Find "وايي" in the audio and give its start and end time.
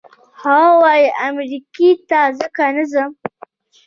0.81-1.07